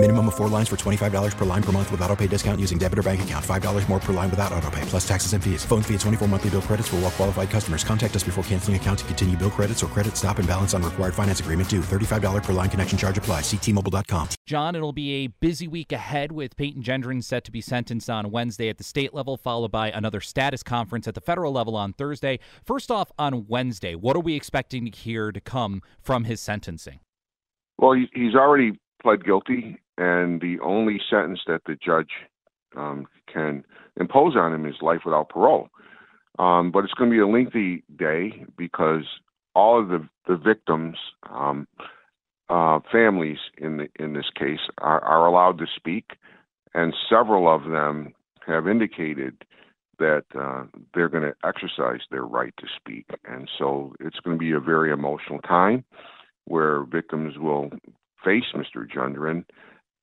[0.00, 2.78] Minimum of four lines for $25 per line per month with auto pay discount using
[2.78, 3.44] debit or bank account.
[3.44, 5.64] $5 more per line without auto pay, plus taxes and fees.
[5.64, 7.82] Phone fee at 24 monthly bill credits for all well qualified customers.
[7.82, 10.84] Contact us before canceling account to continue bill credits or credit stop and balance on
[10.84, 11.80] required finance agreement due.
[11.80, 13.40] $35 per line connection charge apply.
[13.40, 14.28] Ctmobile.com.
[14.46, 18.30] John, it'll be a busy week ahead with Peyton Gendron set to be sentenced on
[18.30, 21.92] Wednesday at the state level, followed by another status conference at the federal level on
[21.92, 22.38] Thursday.
[22.64, 27.00] First off, on Wednesday, what are we expecting to hear to come from his sentencing?
[27.78, 32.10] Well, he's already pled guilty, and the only sentence that the judge
[32.76, 33.64] um, can
[33.98, 35.68] impose on him is life without parole.
[36.38, 39.04] Um, but it's going to be a lengthy day because
[39.54, 40.96] all of the the victims,
[41.30, 41.66] um,
[42.48, 46.12] uh, families in the in this case, are, are allowed to speak,
[46.74, 48.14] and several of them
[48.46, 49.44] have indicated
[49.98, 50.62] that uh,
[50.94, 54.60] they're going to exercise their right to speak, and so it's going to be a
[54.60, 55.84] very emotional time
[56.44, 57.70] where victims will
[58.24, 58.88] face Mr.
[58.88, 59.44] Gendron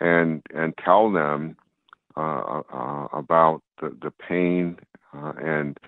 [0.00, 1.56] and and tell them
[2.16, 4.76] uh, uh, about the, the pain
[5.16, 5.78] uh, and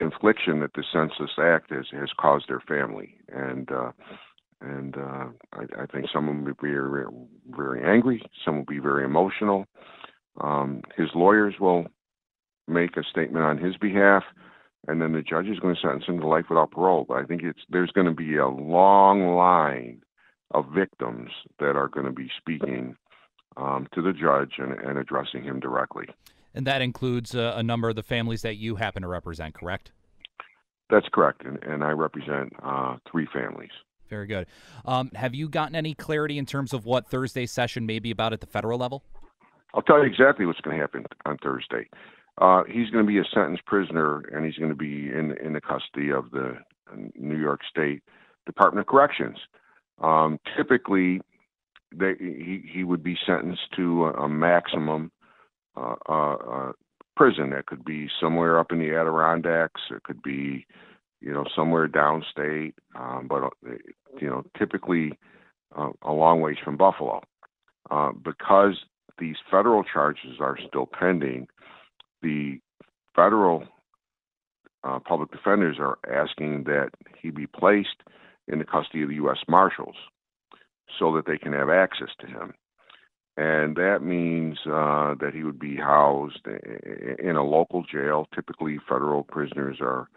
[0.00, 3.16] infliction that the Census act has, has caused their family.
[3.28, 3.92] And uh,
[4.60, 7.04] and uh, I, I, think some of them will be very,
[7.50, 8.22] very angry.
[8.44, 9.66] Some will be very emotional.
[10.40, 11.86] Um, his lawyers will
[12.68, 14.22] make a statement on his behalf,
[14.86, 17.04] and then the judge is going to sentence him to life without parole.
[17.08, 20.00] But I think it's there's going to be a long line
[20.52, 22.96] of victims that are going to be speaking
[23.56, 26.06] um, to the judge and, and, addressing him directly.
[26.54, 29.92] And that includes uh, a number of the families that you happen to represent, correct?
[30.88, 31.44] That's correct.
[31.44, 33.70] And, and I represent uh, three families.
[34.08, 34.46] Very good.
[34.84, 38.32] Um, have you gotten any clarity in terms of what Thursday's session may be about
[38.32, 39.02] at the federal level?
[39.74, 41.88] I'll tell you exactly what's going to happen on Thursday.
[42.38, 45.52] Uh, he's going to be a sentenced prisoner, and he's going to be in in
[45.52, 46.58] the custody of the
[47.14, 48.02] New York State
[48.46, 49.36] Department of Corrections.
[50.02, 51.20] Um, typically,
[51.94, 55.12] they, he he would be sentenced to a, a maximum
[55.76, 56.72] uh, uh, uh,
[57.16, 57.50] prison.
[57.50, 59.80] That could be somewhere up in the Adirondacks.
[59.90, 60.66] It could be,
[61.20, 62.74] you know, somewhere downstate.
[62.96, 63.76] Um, but uh,
[64.20, 65.12] you know, typically
[65.76, 67.22] uh, a long ways from Buffalo,
[67.90, 68.76] uh, because
[69.18, 71.46] these federal charges are still pending.
[72.22, 72.58] The
[73.14, 73.64] federal
[75.04, 78.02] public defenders are asking that he be placed
[78.48, 79.38] in the custody of the U.S.
[79.48, 79.96] Marshals
[80.98, 82.52] so that they can have access to him.
[83.36, 88.26] And that means uh, that he would be housed in a local jail.
[88.34, 90.08] Typically, federal prisoners are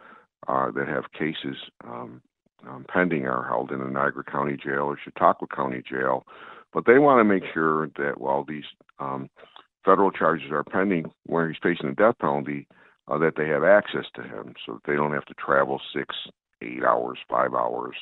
[0.48, 2.22] uh, that have cases um,
[2.68, 6.26] um, pending are held in a Niagara County jail or Chautauqua County jail.
[6.74, 8.66] But they want to make sure that while these
[9.00, 9.30] um,
[9.86, 12.68] federal charges are pending, where he's facing the death penalty,
[13.08, 16.16] uh, that they have access to him, so that they don't have to travel six,
[16.66, 17.96] eight hours, five hours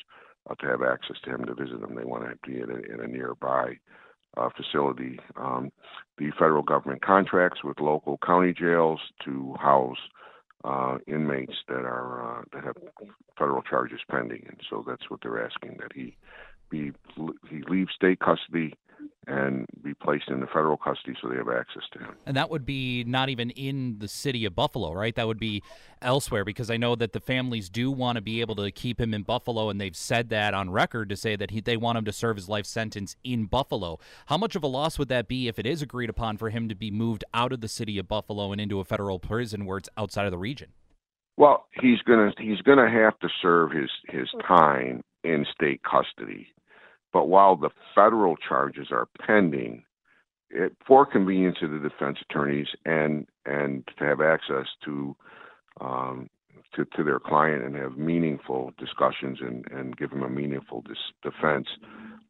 [0.50, 1.96] uh, to have access to him to visit him.
[1.96, 3.78] They want to be in a, in a nearby
[4.38, 5.20] uh, facility.
[5.36, 5.72] Um,
[6.18, 9.98] the federal government contracts with local county jails to house
[10.64, 12.76] uh, inmates that are uh, that have
[13.38, 16.16] federal charges pending, and so that's what they're asking that he
[16.70, 16.92] be
[17.50, 18.74] he leave state custody
[19.28, 22.16] and be placed in the federal custody so they have access to him.
[22.26, 25.16] And that would be not even in the city of Buffalo, right?
[25.16, 25.64] That would be
[26.02, 29.14] elsewhere because I know that the families do want to be able to keep him
[29.14, 32.06] in Buffalo, and they've said that on record to say that he, they want him
[32.06, 34.00] to serve his life sentence in Buffalo.
[34.28, 36.68] How much of a loss would that be if it is agreed upon for him
[36.70, 39.78] to be moved out of the city of Buffalo and into a federal prison where
[39.78, 40.70] it's outside of the region?
[41.36, 46.54] Well, he's gonna he's gonna have to serve his his time in state custody
[47.14, 49.84] but while the federal charges are pending,
[50.50, 55.16] it, for convenience of the defense attorneys and and to have access to
[55.80, 56.30] um,
[56.76, 60.98] to, to their client and have meaningful discussions and, and give him a meaningful dis-
[61.22, 61.68] defense,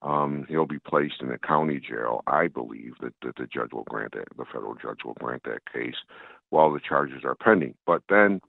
[0.01, 2.23] um, he'll be placed in a county jail.
[2.27, 5.62] I believe that, that the judge will grant that, the federal judge will grant that
[5.71, 5.95] case
[6.50, 7.75] while the charges are pending.
[7.86, 8.41] But then,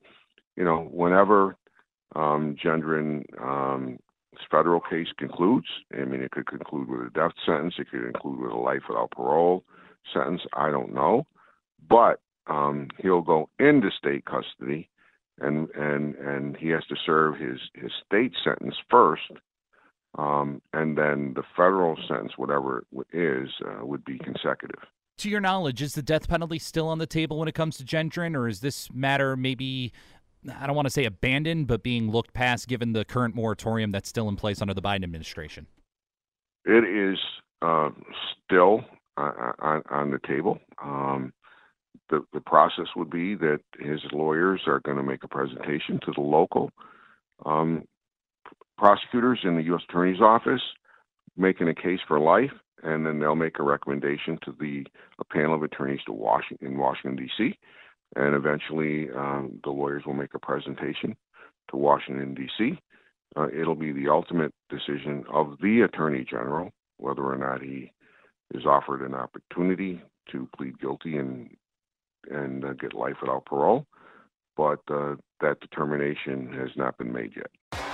[0.57, 1.57] you know, whenever
[2.17, 3.99] um, Gendron um,
[4.35, 5.67] this federal case concludes.
[5.93, 7.75] I mean, it could conclude with a death sentence.
[7.79, 9.65] It could conclude with a life without parole
[10.13, 10.43] sentence.
[10.53, 11.27] I don't know,
[11.89, 14.91] but um, he'll go into state custody,
[15.41, 19.31] and and and he has to serve his his state sentence first,
[20.19, 24.83] um, and then the federal sentence, whatever it is, uh, would be consecutive.
[25.19, 27.85] To your knowledge, is the death penalty still on the table when it comes to
[27.85, 29.93] Gendron, or is this matter maybe
[30.53, 34.09] I don't want to say abandoned, but being looked past given the current moratorium that's
[34.09, 35.67] still in place under the Biden administration?
[36.65, 37.19] It is
[37.63, 37.91] uh,
[38.45, 38.85] still
[39.17, 40.59] on, on the table.
[40.83, 41.33] Um,
[42.11, 46.13] the, the process would be that his lawyers are going to make a presentation to
[46.15, 46.71] the local
[47.47, 47.85] um,
[48.77, 49.83] prosecutors in the U.S.
[49.89, 50.63] Attorney's Office,
[51.37, 52.51] making a case for life,
[52.83, 54.85] and then they'll make a recommendation to the
[55.33, 57.59] panel of attorneys to Washington in Washington D.C.
[58.17, 61.17] And eventually, um, the lawyers will make a presentation
[61.71, 62.79] to Washington D.C.
[63.37, 67.91] Uh, it'll be the ultimate decision of the Attorney General whether or not he
[68.55, 70.01] is offered an opportunity
[70.31, 71.51] to plead guilty and
[72.31, 73.85] and uh, get life without parole,
[74.57, 77.94] but uh, that determination has not been made yet.